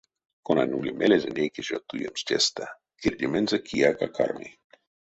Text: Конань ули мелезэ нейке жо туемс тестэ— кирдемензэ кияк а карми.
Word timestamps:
Конань 0.45 0.75
ули 0.79 0.91
мелезэ 0.99 1.29
нейке 1.37 1.61
жо 1.67 1.77
туемс 1.87 2.21
тестэ— 2.29 2.65
кирдемензэ 3.01 3.57
кияк 3.67 3.99
а 4.07 4.09
карми. 4.15 4.49